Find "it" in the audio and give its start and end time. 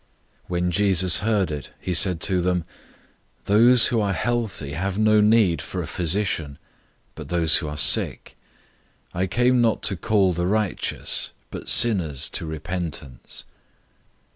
1.51-1.69